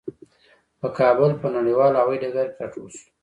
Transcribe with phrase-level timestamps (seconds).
[0.79, 3.07] په کابل په نړیوال هوايي ډګر کې راټول شوو.